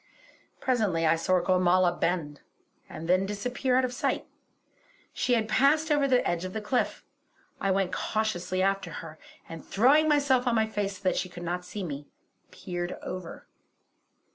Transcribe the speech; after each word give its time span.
Presently 0.59 1.05
I 1.05 1.15
saw 1.15 1.39
Gormala 1.41 1.91
bend, 1.99 2.41
and 2.89 3.07
then 3.07 3.27
disappear 3.27 3.75
out 3.77 3.85
of 3.85 3.93
sight. 3.93 4.25
She 5.13 5.35
had 5.35 5.47
passed 5.47 5.91
over 5.91 6.07
the 6.07 6.27
edge 6.27 6.43
of 6.43 6.53
the 6.53 6.59
cliff. 6.59 7.05
I 7.59 7.69
went 7.69 7.93
cautiously 7.93 8.63
after 8.63 8.89
her, 9.05 9.19
and 9.47 9.63
throwing 9.63 10.09
myself 10.09 10.47
on 10.47 10.55
my 10.55 10.65
face 10.65 10.97
so 10.97 11.03
that 11.03 11.17
she 11.17 11.29
could 11.29 11.43
not 11.43 11.65
see 11.65 11.83
me, 11.83 12.07
peered 12.49 12.97
over. 13.03 13.45